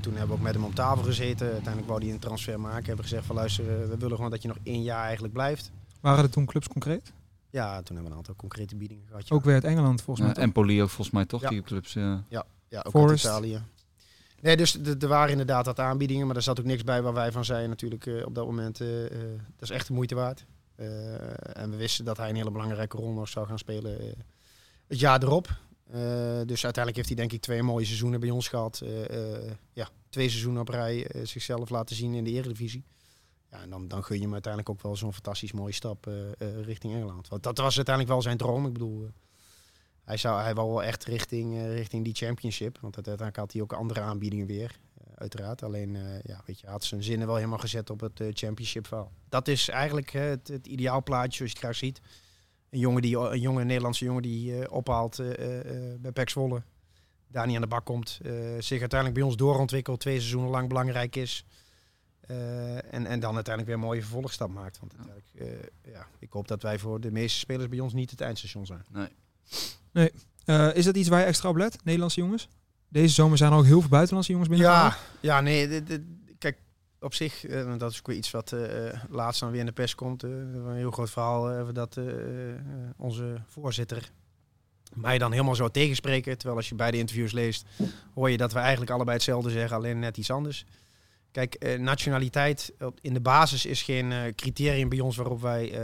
[0.00, 1.46] toen hebben we ook met hem om tafel gezeten.
[1.46, 2.84] Uiteindelijk wou hij een transfer maken.
[2.84, 5.70] Hebben gezegd van luister, eh, we willen gewoon dat je nog één jaar eigenlijk blijft.
[6.00, 7.12] waren er toen clubs concreet?
[7.50, 9.28] Ja, toen hebben we een aantal concrete biedingen gehad.
[9.28, 9.34] Ja.
[9.36, 10.34] Ook weer uit Engeland, volgens mij.
[10.36, 11.48] Ja, en Poli ook volgens mij toch, Ja.
[11.48, 11.92] die clubs.
[11.92, 12.24] Ja,
[12.82, 13.26] ook Forest.
[13.26, 13.62] uit Italië.
[14.40, 17.32] Nee, dus er waren inderdaad wat aanbiedingen, maar er zat ook niks bij waar wij
[17.32, 18.88] van zeiden natuurlijk eh, op dat moment, dat
[19.60, 20.44] is echt de moeite waard.
[20.76, 24.12] Eh, en we wisten dat hij een hele belangrijke rol nog zou gaan spelen eh,
[24.86, 25.48] het jaar erop.
[25.90, 28.80] Eh, dus uiteindelijk heeft hij denk ik twee mooie seizoenen bij ons gehad.
[28.80, 32.84] Eh, eh, ja, twee seizoenen op rij zichzelf laten zien in de Eredivisie.
[33.50, 36.10] Ja, en dan, dan gun je hem uiteindelijk ook wel zo'n fantastisch mooie stap
[36.62, 37.28] richting Engeland.
[37.28, 38.66] Want dat was uiteindelijk wel zijn droom.
[38.66, 39.08] Ik bedoel,
[40.04, 42.78] hij, zou, hij wou wel echt richting, richting die championship.
[42.80, 44.78] Want uiteindelijk had hij ook andere aanbiedingen weer.
[45.14, 45.62] Uiteraard.
[45.62, 48.86] Alleen, eh, ja, weet je, had zijn zinnen wel helemaal gezet op het eh, championship
[48.86, 49.12] verhaal.
[49.28, 52.00] Dat is eigenlijk het, het ideaalplaatje zoals je het graag ziet.
[52.70, 56.28] Een jongen die, een jonge Nederlandse jongen die eh, ophaalt eh, eh, eh, bij PEC
[56.30, 56.62] Zwolle.
[57.28, 58.18] Daar niet aan de bak komt.
[58.22, 60.00] eh, zich uiteindelijk bij ons doorontwikkelt.
[60.00, 61.44] Twee seizoenen lang belangrijk is.
[62.20, 64.78] eh, en, en dan uiteindelijk weer een mooie vervolgstap maakt.
[64.80, 68.10] Want uiteindelijk, eh, ja, ik hoop dat wij voor de meeste spelers bij ons niet
[68.10, 68.84] het eindstation zijn.
[70.44, 72.48] Eh, is dat iets waar je extra op let, Nederlandse jongens?
[72.94, 74.92] Deze zomer zijn er ook heel veel buitenlandse jongens binnengekomen.
[75.20, 76.02] Ja, ja nee, dit- dit-
[76.38, 76.58] kijk,
[77.00, 79.72] op zich, eh, dat is ook weer iets wat eh, laatst dan weer in de
[79.72, 80.22] pers komt.
[80.22, 81.98] eh, een heel groot verhaal dat
[82.96, 84.10] onze voorzitter
[84.94, 86.36] mij dan helemaal zo tegenspreken.
[86.38, 87.66] Terwijl als je beide interviews leest,
[88.14, 90.64] hoor je dat we eigenlijk allebei hetzelfde zeggen, alleen net iets anders.
[91.30, 95.78] Kijk, nationaliteit in de basis is geen criterium bij ons waarop wij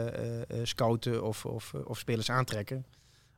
[0.62, 2.84] scouten of, of, of spelers aantrekken.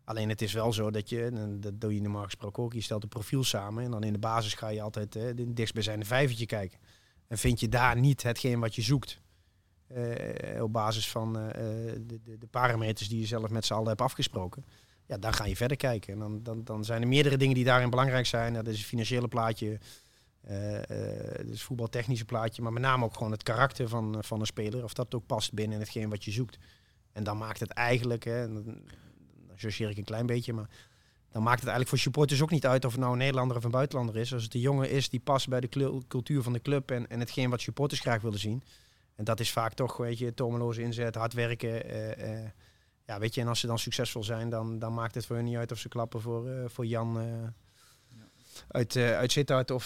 [0.05, 3.03] Alleen het is wel zo dat je, dat doe je normaal gesproken ook, je stelt
[3.03, 6.47] een profiel samen en dan in de basis ga je altijd eh, de dichtstbijzijnde vijvertje
[6.47, 6.79] kijken.
[7.27, 9.21] En vind je daar niet hetgeen wat je zoekt,
[9.87, 11.53] eh, op basis van eh,
[12.07, 14.65] de, de, parameters die je zelf met z'n allen hebt afgesproken,
[15.07, 16.13] ja, dan ga je verder kijken.
[16.13, 18.55] En dan, dan, dan zijn er meerdere dingen die daarin belangrijk zijn.
[18.55, 19.79] Dat is het financiële plaatje,
[20.41, 24.41] eh eh, het is voetbaltechnische plaatje, maar met name ook gewoon het karakter van, van
[24.41, 26.59] een speler, of dat ook past binnen hetgeen wat je zoekt.
[27.13, 28.49] En dan maakt het eigenlijk, hè,
[29.57, 30.69] dan, ik een klein beetje, maar
[31.33, 33.65] dan maakt het eigenlijk voor supporters ook niet uit of het nou een Nederlander of
[33.65, 34.33] een buitenlander is.
[34.33, 37.21] Als het een jongen is die past bij de cultuur van de club en, en
[37.21, 38.63] hetgeen wat supporters graag willen zien.
[39.15, 41.91] En dat is vaak toch, weet je, tomeloze inzet, hard werken.
[41.91, 42.51] eh, eh,
[43.07, 45.45] ja, weet je, en als ze dan succesvol zijn, dan, dan maakt het voor hun
[45.45, 47.19] niet uit of ze klappen voor, eh, voor Jan
[48.69, 49.85] uit, eh uit Sittard of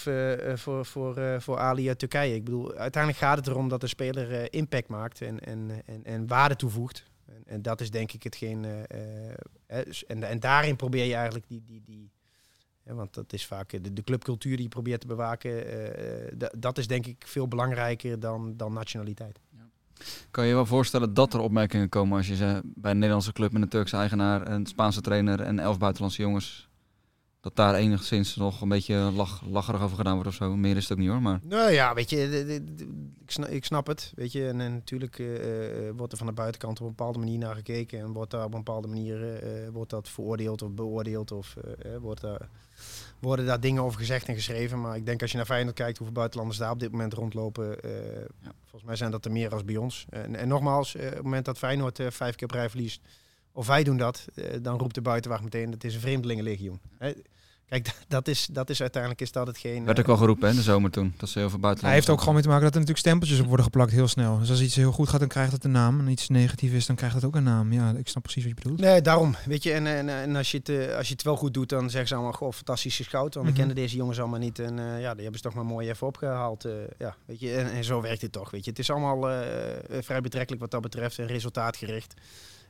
[0.54, 2.34] voor, voor, voor Ali uit Turkije.
[2.34, 6.26] Ik bedoel, uiteindelijk gaat het erom dat de speler impact maakt en, en, en, en
[6.26, 7.04] waarde toevoegt.
[7.26, 8.64] En, en dat is denk ik hetgeen.
[8.64, 9.30] eh,
[9.66, 11.62] eh, en, en daarin probeer je eigenlijk die.
[11.66, 12.10] die, die
[12.82, 15.64] want dat is vaak eh, de, clubcultuur die je probeert te bewaken.
[16.38, 19.40] da- dat is denk ik veel belangrijker dan, dan nationaliteit.
[20.30, 23.62] Kan je wel voorstellen dat er opmerkingen komen als je bij een Nederlandse club met
[23.62, 26.65] een Turkse eigenaar, een Spaanse trainer en elf buitenlandse jongens
[27.46, 30.56] dat daar enigszins nog een beetje lach, lacherig over gedaan wordt of zo.
[30.56, 32.44] Meer is het ook niet hoor, maar Nou ja, weet je,
[33.22, 34.12] ik, snap, ik snap het.
[34.14, 37.18] Weet je, en, en natuurlijk eh, eh, wordt er van de buitenkant op een bepaalde
[37.18, 37.98] manier naar gekeken.
[37.98, 41.32] En wordt daar op een bepaalde manier eh, wordt dat veroordeeld of beoordeeld.
[41.32, 41.54] Of
[42.00, 42.48] wordt daar,
[43.18, 44.80] worden daar dingen over gezegd en geschreven.
[44.80, 47.80] Maar ik denk als je naar Feyenoord kijkt hoeveel buitenlanders daar op dit moment rondlopen.
[47.80, 47.90] eh,
[48.60, 50.06] Volgens mij zijn dat er meer als bij ons.
[50.10, 53.00] En, en nogmaals, op het moment dat Feyenoord vijf keer op rij verliest.
[53.56, 56.80] Of wij doen dat, eh, dan roept de buitenwacht meteen, dat is een vreemdelingenlegioen.
[56.98, 57.12] Hè?
[57.68, 59.84] Kijk, dat is, dat is uiteindelijk is dat hetgeen...
[59.84, 61.14] werd eh, ook wel geroepen hè, in de zomer toen.
[61.16, 63.06] Dat ze heel veel buitenlanders Hij heeft ook gewoon mee te maken dat er natuurlijk
[63.06, 64.38] stempeltjes op worden geplakt heel snel.
[64.38, 66.00] Dus als iets heel goed gaat, dan krijgt het een naam.
[66.00, 67.72] En iets negatief is, dan krijgt het ook een naam.
[67.72, 68.80] Ja, ik snap precies wat je bedoelt.
[68.80, 69.34] Nee, daarom.
[69.46, 71.68] Weet je, en, en, en als, je het, eh, als je het wel goed doet,
[71.68, 73.34] dan zeggen ze allemaal, goh, fantastische scout.
[73.34, 73.46] Want Mhm.
[73.46, 74.58] we kennen deze jongens allemaal niet.
[74.58, 76.64] En eh, ja, die hebben ze toch maar mooi even opgehaald.
[76.64, 78.50] eh, ja, weet je, en, en zo werkt het toch.
[78.50, 79.20] Weet je, het is allemaal
[80.00, 82.14] vrij betrekkelijk wat dat betreft en resultaatgericht.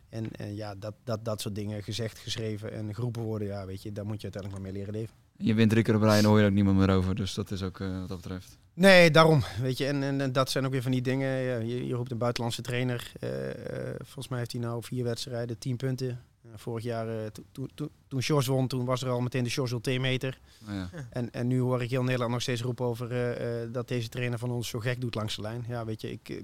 [0.09, 3.83] En eh, ja, dat, dat, dat soort dingen gezegd, geschreven en geroepen worden, ja, weet
[3.83, 5.15] je, daar moet je uiteindelijk maar mee leren leven.
[5.39, 7.15] Je wint drie keer op rij en hoor je er ook niemand meer over.
[7.15, 8.59] Dus dat is ook eh, wat dat betreft.
[8.75, 9.43] Nee, daarom.
[9.61, 11.29] Weet je, en, en, en dat zijn ook weer van die dingen.
[11.29, 13.13] Ja, je, je roept een buitenlandse trainer.
[13.21, 16.21] eh, eh, volgens mij heeft hij nou vier wedstrijden, tien punten.
[16.55, 19.51] Vorig jaar, eh, to- to- to- toen Sjors won, toen was er al meteen de
[19.51, 20.41] Sjors meter.
[20.67, 20.91] Nou ja.
[21.11, 24.09] En, en nu hoor ik heel Nederland nog steeds roepen over eh, eh, dat deze
[24.09, 25.65] trainer van ons zo gek doet langs de lijn.
[25.69, 26.43] Ja, weet je, ik...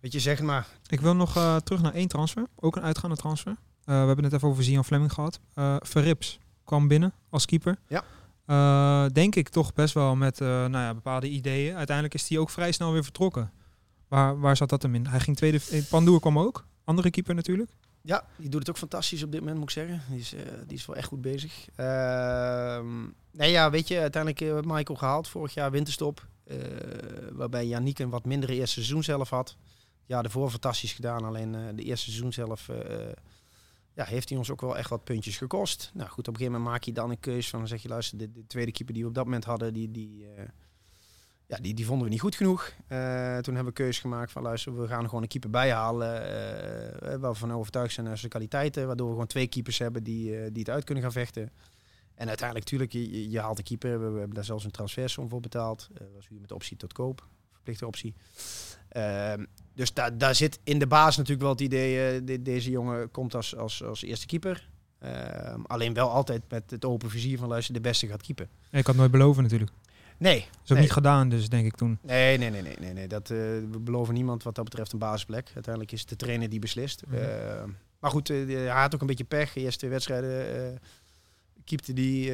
[0.00, 0.66] weet je, zeg maar.
[0.86, 2.46] Ik wil nog eh, terug naar één transfer.
[2.56, 3.56] Ook een uitgaande transfer.
[3.84, 5.40] Eh, we hebben het even over Zian Fleming gehad.
[5.54, 7.78] Eh Verrips kwam binnen als keeper.
[7.86, 8.04] Ja.
[9.08, 11.76] Denk ik toch best wel met nou ja, bepaalde ideeën.
[11.76, 13.52] Uiteindelijk is hij ook vrij snel weer vertrokken.
[14.08, 15.06] Waar, waar zat dat hem in?
[15.06, 15.60] Hij ging tweede...
[15.88, 16.64] Pandoer kwam ook.
[16.84, 17.70] Andere keeper natuurlijk.
[18.02, 20.02] Ja, die doet het ook fantastisch op dit moment, moet ik zeggen.
[20.08, 20.34] Die is,
[20.66, 21.68] die is wel echt goed bezig.
[21.76, 22.86] Ehm,
[23.32, 26.26] nee, ja, weet je, uiteindelijk Michael gehaald vorig jaar winterstop.
[27.32, 29.56] waarbij Yannick een wat mindere eerste seizoen zelf had.
[30.06, 31.24] Ja, daarvoor fantastisch gedaan.
[31.24, 33.12] Alleen eh, de eerste seizoen zelf eh,
[33.94, 35.90] ja, heeft hij ons ook wel echt wat puntjes gekost.
[35.94, 38.18] Nou goed, op een gegeven moment maak je dan een keus van, zeg je, luister,
[38.18, 40.44] de, de tweede keeper die we op dat moment hadden, die, die, eh,
[41.50, 42.72] ja, die, die vonden we niet goed genoeg.
[42.86, 46.22] Eh, toen hebben we keus gemaakt van, luister, we gaan er gewoon een keeper bijhalen,
[46.22, 50.02] eh, waar we van overtuigd zijn naar zijn kwaliteiten, waardoor we gewoon twee keepers hebben
[50.02, 51.52] die, eh, die het uit kunnen gaan vechten.
[52.14, 52.92] En uiteindelijk, natuurlijk,
[53.30, 53.98] je, haalt de keeper.
[53.98, 55.88] We, hebben daar zelfs een transfersom voor betaald.
[55.92, 57.26] Eh, Dat was huur met optie tot koop.
[57.52, 58.14] Verplichte optie.
[58.90, 62.14] Ehm, dus daar daar zit in de baas natuurlijk wel het idee...
[62.14, 64.68] eh, de- deze jongen komt als, als, als eerste keeper.
[64.98, 67.48] Ehm, alleen wel altijd met het open vizier van...
[67.48, 68.48] luister, de beste gaat keeper.
[68.70, 69.70] Ik had nooit beloven natuurlijk.
[70.18, 70.38] Nee.
[70.40, 70.80] Dat is ook nee.
[70.80, 71.98] niet gedaan dus, denk ik toen.
[72.02, 73.08] Nee, nee, nee, nee, nee, nee.
[73.08, 73.36] Dat, eh,
[73.70, 75.50] we beloven niemand wat dat betreft een basisplek.
[75.54, 77.02] Uiteindelijk is het de trainer die beslist.
[77.06, 77.16] Mhm.
[77.16, 77.64] Eh,
[77.98, 79.52] maar goed, eh, hij had ook een beetje pech.
[79.52, 80.78] De eerste twee wedstrijden
[81.64, 82.32] keepte die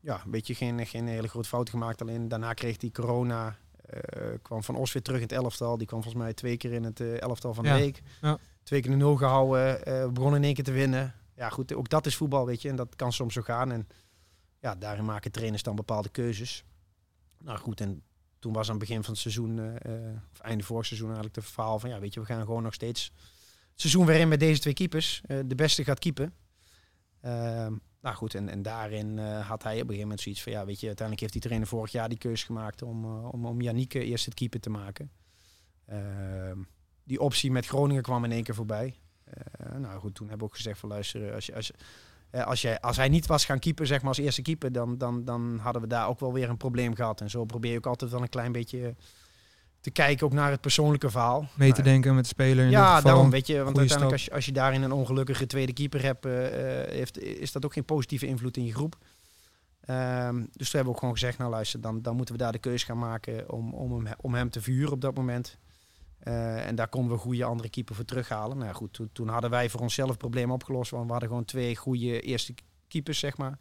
[0.00, 2.00] ja, een beetje geen, geen hele grote fout gemaakt.
[2.00, 3.56] Alleen daarna kreeg hij corona.
[3.90, 5.78] Eh, kwam Van Os weer terug in het elftal.
[5.78, 8.02] Die kwam volgens mij twee keer in het eh, elftal van de Ja, week.
[8.20, 8.38] ja.
[8.62, 9.84] Twee keer de nul gehouden.
[9.86, 11.14] eh, we begonnen in één keer te winnen.
[11.34, 12.68] Ja goed, ook dat is voetbal, weet je.
[12.68, 13.72] En dat kan soms zo gaan.
[13.72, 13.88] En
[14.58, 16.64] ja, daarin maken trainers dan bepaalde keuzes.
[17.38, 18.02] Nou goed, en
[18.38, 19.60] toen was aan het begin van het seizoen,
[20.32, 22.74] of einde vorig seizoen eigenlijk, de verhaal van ja, weet je, we gaan gewoon nog
[22.74, 23.12] steeds
[23.70, 25.22] het seizoen weer in met deze twee keepers.
[25.46, 26.34] De beste gaat keepen.
[27.20, 30.52] Ehm, nou goed, en, en daarin eh, had hij op een gegeven moment zoiets van
[30.52, 33.46] ja, weet je, uiteindelijk heeft die trainer vorig jaar die keuze gemaakt om, eh, om,
[33.46, 35.10] om eerst het keeper te maken.
[35.86, 36.58] Ehm,
[37.04, 38.94] die optie met Groningen kwam in één keer voorbij.
[39.24, 41.74] Eh, nou goed, toen hebben we ook gezegd van luister, als je, als je,
[42.44, 45.58] als, als hij niet was gaan keeper, zeg maar als eerste keeper, dan, dan, dan
[45.58, 47.20] hadden we daar ook wel weer een probleem gehad.
[47.20, 48.94] En zo probeer je ook altijd wel een klein beetje
[49.80, 51.48] te kijken ook naar het persoonlijke verhaal.
[51.54, 53.10] Mee te Nou, denken met de speler in ja, geval.
[53.10, 56.26] daarom weet je, want uiteindelijk als je, als je daarin een ongelukkige tweede keeper hebt,
[56.26, 58.98] eh, eh, heeft, is dat ook geen positieve invloed in je groep.
[59.80, 62.52] Ehm, dus toen hebben we ook gewoon gezegd, nou luister, dan, dan moeten we daar
[62.52, 65.58] de keuze gaan maken om, om, hem, om hem te vuren op dat moment.
[66.18, 68.58] Eh, en daar konden we een goede andere keeper voor terughalen.
[68.58, 71.44] Nou goed, toen, toen hadden wij voor onszelf het probleem opgelost, want we hadden gewoon
[71.44, 72.54] twee goede eerste
[72.88, 73.58] keepers, zeg maar.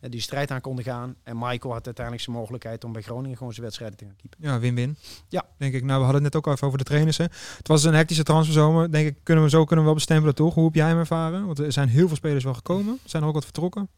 [0.00, 1.14] Eh, die strijd aan konden gaan.
[1.22, 4.38] En Michael had uiteindelijk zijn mogelijkheid om bij Groningen gewoon zijn wedstrijden te gaan keepen.
[4.40, 4.96] Ja, win-win.
[5.28, 5.44] Ja.
[5.58, 5.84] Denk ik.
[5.84, 7.16] Nou, we hadden het net ook al even over de trainers.
[7.16, 7.24] Hè.
[7.56, 8.90] Het was een hectische transferzomer.
[8.92, 10.54] Denk ik, kunnen we zo kunnen we wel bestempelen, toch?
[10.54, 11.46] Hoe heb jij hem ervaren?
[11.46, 12.98] Want er zijn heel veel spelers wel gekomen.
[13.04, 13.88] Zijn er ook wat vertrokken?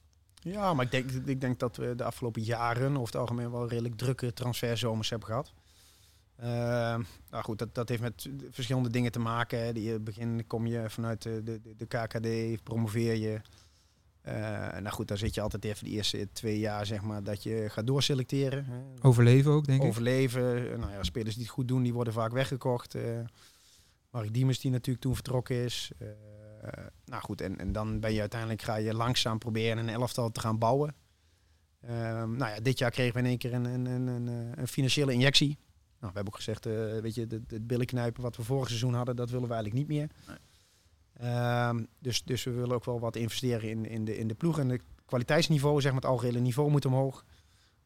[0.41, 3.69] Ja, maar ik denk, ik denk dat we de afgelopen jaren over het algemeen wel
[3.69, 5.53] redelijk drukke transferzomers hebben gehad.
[6.37, 9.65] Ehm, nou goed, dat, dat heeft met verschillende dingen te maken.
[9.65, 9.73] hè.
[9.73, 13.41] Die, In het begin kom je vanuit de, de, de KKD, promoveer je.
[14.29, 17.43] Eh, nou goed, daar zit je altijd even de eerste twee jaar, zeg maar, dat
[17.43, 18.65] je gaat doorselecteren.
[18.65, 19.07] hè.
[19.09, 19.89] Overleven ook, denk ik.
[19.89, 20.81] Overleven.
[20.81, 22.95] Nou ja, spelers die het goed doen, die worden vaak weggekocht.
[22.95, 23.03] Eh
[24.11, 25.91] Mark Diemers, die natuurlijk toen vertrokken is.
[25.99, 26.09] Eh,
[27.05, 30.41] nou goed, en, en dan ben je uiteindelijk ga je langzaam proberen een elftal te
[30.41, 30.95] gaan bouwen.
[31.81, 34.69] Ehm, nou ja, dit jaar kregen we in één keer een, een, een, een, een
[34.69, 35.59] financiële injectie.
[36.01, 38.67] Nou, we hebben ook gezegd, eh, weet je, het, het billen knijpen wat we vorig
[38.69, 40.11] seizoen hadden, dat willen we eigenlijk niet meer.
[41.19, 44.59] Ehm, dus, dus we willen ook wel wat investeren in, in, de, in de ploeg.
[44.59, 47.25] En ik kwaliteitsniveau, zeg maar het algehele niveau moet omhoog.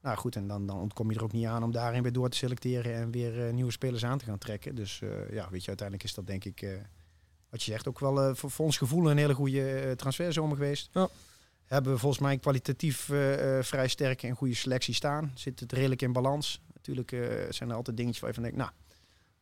[0.03, 2.29] Nou goed, en dan, dan ontkom je er ook niet aan om daarin weer door
[2.29, 4.75] te selecteren en weer eh, nieuwe spelers aan te gaan trekken.
[4.75, 6.71] Dus eh, ja, weet je, uiteindelijk is dat denk ik, eh,
[7.51, 10.89] wat je zegt, ook wel voor, voor ons gevoel een hele goede transferzomer geweest.
[10.93, 11.09] Ja.
[11.65, 13.11] Hebben we volgens mij kwalitatief
[13.61, 15.33] vrij sterke en goede selectie staan.
[15.35, 16.63] Zit het redelijk in balans.
[16.75, 17.11] Natuurlijk
[17.51, 18.71] zijn er altijd dingetjes waar je van denkt, nou,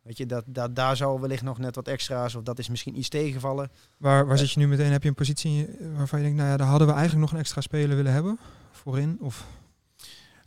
[0.03, 2.99] weet je, dat, dat, daar zou wellicht nog net wat extra's of dat is misschien
[2.99, 3.71] iets tegengevallen.
[3.97, 4.41] Waar, waar Eh.
[4.41, 4.93] zit je nu meteen?
[4.93, 7.39] Heb je een positie waarvan je denkt, nou ja, daar hadden we eigenlijk nog een
[7.39, 8.39] extra speler willen hebben?
[8.71, 9.19] Voorin?
[9.21, 9.47] Of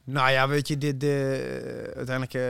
[0.03, 2.41] Nou ja, weet je, dit, de, uiteindelijk eh,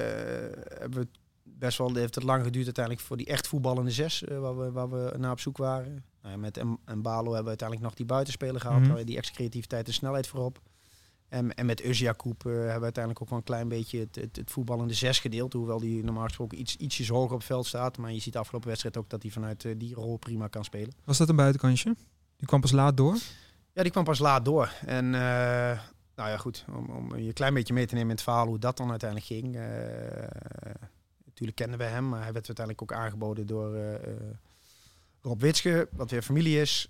[0.79, 1.07] hebben we
[1.43, 4.71] best wel, heeft het lang geduurd uiteindelijk voor die echt voetballende zes, eh, waar, we,
[4.71, 6.03] waar we naar op zoek waren.
[6.21, 9.03] Nou ja, met M- en Balo hebben we uiteindelijk nog die buitenspeler gehaald, Mhm.
[9.05, 10.59] die extra creativiteit en snelheid voorop.
[11.33, 14.35] En, en met Uzia Koep hebben we uiteindelijk ook wel een klein beetje het, het,
[14.35, 15.53] het voetballende zes gedeeld.
[15.53, 17.97] Hoewel die normaal gesproken iets, ietsjes hoger op het veld staat.
[17.97, 20.63] Maar je ziet de afgelopen wedstrijd ook dat hij vanuit eh, die rol prima kan
[20.63, 20.93] spelen.
[21.03, 21.95] was dat een buitenkantje?
[22.37, 23.17] Die kwam pas laat door.
[23.73, 24.71] Ja, die kwam pas laat door.
[24.85, 25.79] En eh,
[26.15, 28.47] nou ja, goed, om, om je een klein beetje mee te nemen in het verhaal
[28.47, 29.55] hoe dat dan uiteindelijk ging.
[29.55, 30.71] eh,
[31.25, 33.77] natuurlijk kennen we hem, maar hij werd uiteindelijk ook aangeboden door
[35.21, 36.89] Rob Witske, wat weer familie is.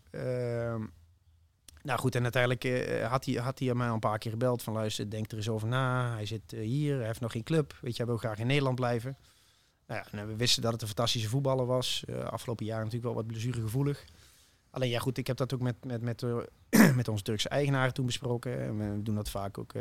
[1.83, 4.63] Nou goed, en uiteindelijk eh, had, hij, had hij mij al een paar keer gebeld
[4.63, 6.13] van luister, denk er eens over na.
[6.13, 7.77] Hij zit eh, hier, hij heeft nog geen club.
[7.81, 9.17] Weet je, hij wil graag in Nederland blijven.
[9.87, 12.03] Nou ja, en we wisten dat het een fantastische voetballer was.
[12.07, 14.03] Eh, afgelopen jaar natuurlijk wel wat blessuregevoelig.
[14.69, 16.23] Alleen ja, goed, ik heb dat ook met, met, met,
[16.95, 18.61] met onze Turkse eigenaren toen besproken.
[18.61, 19.73] En we doen dat vaak ook.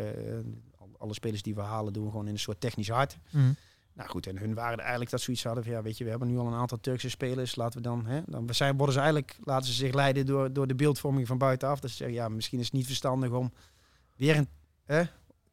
[0.79, 3.17] al- alle spelers die we halen doen we gewoon in een soort technisch hart.
[3.31, 3.53] Mhm.
[3.95, 6.29] Nou goed, en hun waren eigenlijk dat zoiets hadden van ja, weet je, we hebben
[6.29, 7.57] nu al een aantal Turkse spelers.
[7.57, 10.67] Laten we dan, hè, dan zijn, worden ze eigenlijk, laten ze zich leiden door, door
[10.67, 11.81] de beeldvorming van buitenaf.
[11.81, 13.53] Dat ze zeggen, ja, misschien is het niet verstandig om
[14.17, 14.49] weer een.
[14.85, 14.97] Hè?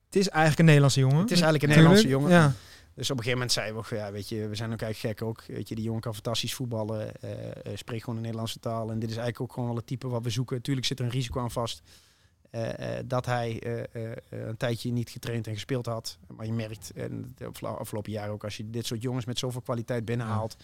[0.06, 1.18] Het is eigenlijk een Nederlandse jongen.
[1.18, 2.30] Het is eigenlijk een Nederlandse jongen.
[2.30, 2.54] Ja.
[2.94, 5.28] Dus op een gegeven moment zeiden we ja, weet je, we zijn ook eigenlijk gek
[5.28, 5.44] ook.
[5.48, 8.92] Weet je, die jongen kan fantastisch voetballen, eh, eh, spreekt gewoon de Nederlandse taal.
[8.92, 10.62] En dit is eigenlijk ook gewoon wel het type wat we zoeken.
[10.62, 11.82] Tuurlijk zit er een risico aan vast.
[12.50, 16.18] Eh, eh, dat hij eh, een tijdje niet getraind en gespeeld had.
[16.28, 19.62] Maar je merkt, en de afgelopen jaar ook, als je dit soort jongens met zoveel
[19.62, 20.58] kwaliteit binnenhaalt,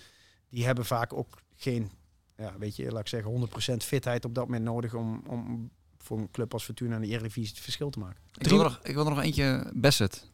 [0.50, 1.92] die hebben vaak ook geen,
[2.38, 6.18] ja, weet je, laat ik zeggen, 100% fitheid op dat moment nodig om, om voor
[6.18, 8.22] een club als Fortuna in de Eredivisie het verschil te maken.
[8.38, 10.30] Ik wil, er nog, ik wil er nog eentje, Bassett.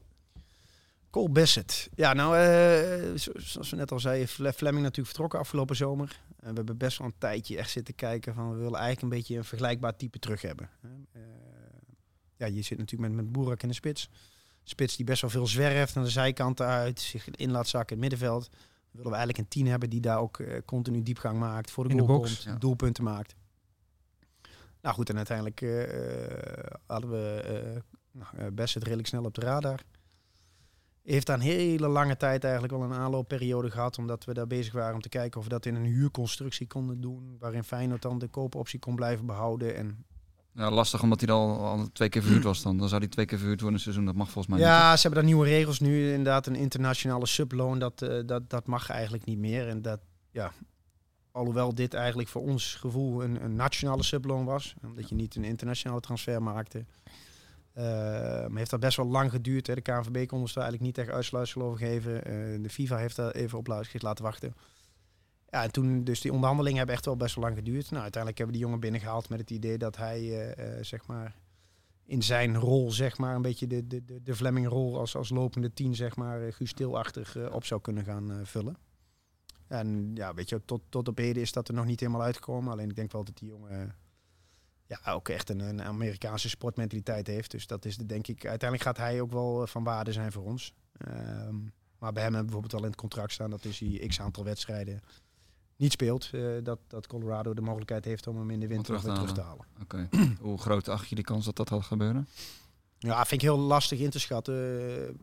[1.12, 1.90] Cole Bassett.
[1.96, 6.20] Ja, nou, eh, zo- zoals we net al zeiden, Fle- Fleming natuurlijk vertrokken afgelopen zomer.
[6.40, 9.18] En we hebben best wel een tijdje echt zitten kijken van we willen eigenlijk een
[9.20, 10.70] beetje een vergelijkbaar type terug hebben.
[11.12, 11.22] Eh,
[12.36, 14.10] ja, je zit natuurlijk met, met Boerak in de spits.
[14.64, 18.02] Spits die best wel veel zwerft naar de zijkanten uit, zich in laat zakken in
[18.02, 18.50] het middenveld.
[18.52, 18.60] Dan
[18.92, 21.90] willen we eigenlijk een tien hebben die daar ook eh, continu diepgang maakt, voor de
[21.90, 22.56] In de goal box, komt, ja.
[22.56, 23.36] doelpunten maakt.
[24.82, 25.60] Nou goed, en uiteindelijk
[26.86, 27.82] hadden we
[28.54, 29.80] Bassett redelijk snel op de radar
[31.04, 33.98] heeft daar een hele lange tijd eigenlijk wel een aanloopperiode gehad.
[33.98, 37.02] Omdat we daar bezig waren om te kijken of we dat in een huurconstructie konden
[37.02, 37.36] doen.
[37.40, 39.76] Waarin Feyenoord dan de koopoptie kon blijven behouden.
[39.76, 40.06] En
[40.54, 42.78] Ja, lastig omdat hij al, al twee keer verhuurd was dan.
[42.78, 44.06] Dan zou hij twee keer verhuurd worden in een seizoen.
[44.06, 44.68] Dat mag volgens mij niet.
[44.68, 46.10] ja, ze hebben daar nieuwe regels nu.
[46.10, 49.68] Inderdaad, een internationale subloon, dat, eh, dat, dat mag eigenlijk niet meer.
[49.68, 50.00] En dat,
[50.32, 50.52] ja,
[51.32, 54.76] alhoewel dit eigenlijk voor ons gevoel een, een nationale subloon was.
[54.84, 56.86] Omdat je niet een internationale transfer maakte.
[57.74, 57.84] Eh,
[58.48, 59.68] maar heeft dat best wel lang geduurd.
[59.68, 59.76] Hè.
[59.76, 62.26] De KNVB kon ons daar eigenlijk niet echt uitsluitsel over geven.
[62.26, 64.56] Eh, de FIFA heeft daar even op luistergeest laten wachten.
[65.50, 67.90] Ja, en toen, dus die onderhandelingen hebben echt wel best wel lang geduurd.
[67.90, 71.36] Nou, uiteindelijk hebben we die jongen binnengehaald met het idee dat hij, eh, zeg maar,
[72.06, 75.96] in zijn rol, zeg maar, een beetje de, de, de, Fleming-rol als, als lopende tien,
[75.96, 76.42] zeg maar,
[77.52, 78.78] op zou kunnen gaan vullen.
[79.68, 82.72] En ja, weet je, tot, tot op heden is dat er nog niet helemaal uitgekomen.
[82.72, 83.96] Alleen ik denk wel dat die jongen
[84.92, 87.52] ja, ook echt een, een Amerikaanse sportmentaliteit heeft.
[87.52, 90.32] Dus dat is de, denk ik, uiteindelijk gaat hij ook wel eh, van waarde zijn
[90.32, 90.74] voor ons.
[90.98, 91.56] Ehm,
[91.98, 94.20] maar bij hem hebben we bijvoorbeeld wel in het contract staan dat is hij x
[94.20, 95.02] aantal wedstrijden
[95.76, 96.30] niet speelt.
[96.32, 99.34] eh, dat, dat Colorado de mogelijkheid heeft om hem in de winter terug te terug
[99.34, 99.66] te halen.
[99.82, 100.10] Oké.
[100.42, 102.28] Hoe groot acht je de kans dat dat gaat gebeuren?
[102.98, 104.56] Ja, vind ik heel lastig in te schatten.
[104.56, 105.14] Eh,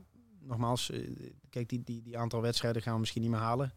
[0.40, 0.92] nogmaals,
[1.50, 3.72] kijk, die, die, die aantal wedstrijden gaan we misschien niet meer halen.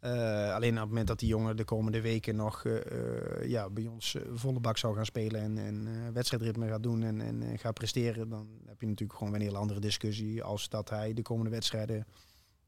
[0.00, 2.76] Eh, alleen op het moment dat die jongen de komende weken nog eh,
[3.42, 7.20] eh, ja, bij ons volle bak zou gaan spelen en, en wedstrijdritme gaat doen en,
[7.20, 10.90] en gaat presteren, dan heb je natuurlijk gewoon weer een hele andere discussie als dat
[10.90, 12.06] hij de komende wedstrijden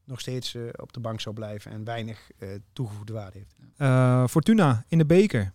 [0.04, 2.30] nog steeds op de bank zou blijven en weinig
[2.72, 4.30] toegevoegde waarde heeft.
[4.30, 5.52] Fortuna in de beker.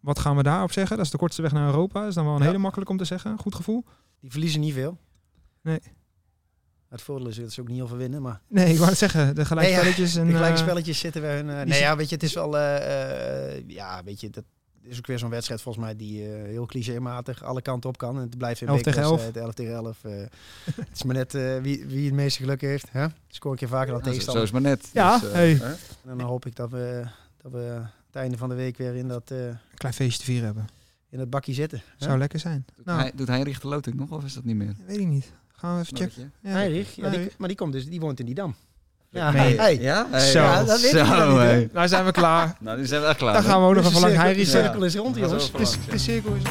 [0.00, 0.96] Wat gaan we daarop zeggen?
[0.96, 2.06] Dat is de kortste weg naar Europa.
[2.06, 2.46] is dan wel een Ja.
[2.46, 3.38] hele makkelijk om te zeggen.
[3.38, 3.84] Goed gevoel.
[4.20, 4.98] Die verliezen niet veel.
[5.62, 5.80] Nee.
[6.90, 8.98] Het voordeel is dat ze ook niet heel veel winnen, maar Nee, ik wou het
[8.98, 9.34] zeggen.
[9.34, 10.16] De gelijke Nee, ja, spelletjes.
[10.16, 11.50] En, de gelijke eh, spelletjes zitten we hun.
[11.50, 12.58] eh, nee, ja, weet je, het is wel.
[12.58, 14.44] eh, eh, ja, weet je, dat
[14.82, 18.16] is ook weer zo'n wedstrijd volgens mij die eh, heel clichématig alle kanten op kan.
[18.16, 19.10] En het blijft een 11 tegen 11.
[19.10, 20.04] bekerwedstrijd, 11 tegen 11.
[20.04, 20.12] eh.
[20.88, 22.86] het is maar net eh, wie, wie het meeste geluk heeft.
[22.90, 23.06] Hè?
[23.28, 24.42] Scoor ik je vaker dan Ja, zo, zo tegenstander.
[24.42, 24.88] is maar net.
[24.92, 25.60] Ja, Dus, hey.
[26.06, 27.04] En dan hoop ik dat we,
[27.42, 27.58] dat we
[28.06, 29.30] het einde van de week weer in dat.
[29.30, 30.68] eh, Een klein feestje te vieren hebben.
[31.10, 31.78] in het bakje zitten.
[31.98, 32.04] hè?
[32.04, 32.64] Zou lekker zijn.
[32.76, 34.74] Doet, Nou, hij, doet Heinrich de Loting nog of is dat niet meer?
[34.86, 35.32] weet ik niet.
[35.60, 36.32] Gaan we even checken.
[36.42, 36.58] Ja.
[36.60, 36.68] Ja,
[37.10, 38.54] die, maar die, komt dus, die woont in die dam.
[39.10, 39.58] Ja, Nee.
[39.58, 39.78] hey.
[39.80, 40.18] Ja?
[40.20, 40.38] Zo.
[40.40, 41.46] Ja, dat weet ik Zo, hè.
[41.46, 41.68] hé.
[41.72, 42.56] Nou zijn we klaar.
[42.60, 43.32] Nou, nu zijn we echt klaar.
[43.32, 44.70] Dan gaan we ook nog even de lang cirkel- Heirie De zeggen.
[44.70, 45.76] cirkel is rond, Dat is jongens.
[45.90, 46.42] De, cirkel is...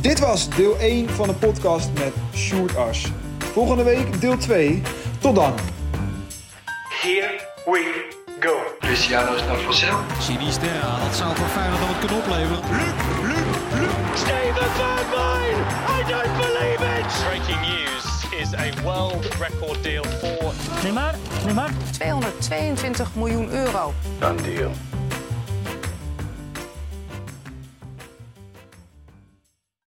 [0.00, 3.12] Dit was deel 1 van de podcast met Sjoerd As.
[3.38, 4.82] Volgende week deel 2.
[5.18, 5.52] Tot dan.
[7.02, 8.08] Here we
[8.40, 8.52] go.
[8.80, 9.96] Cristiano is naar Vassel.
[10.20, 12.58] Sinisterra, dat zou voor Feyenoord dan wat kunnen opleveren.
[14.14, 15.56] Steven Bergwijn!
[15.98, 17.24] I don't believe it!
[17.28, 17.91] Breaking news
[18.42, 20.52] is a world record deal for
[20.82, 23.94] 222 miljoen euro.
[24.18, 24.72] Done deal.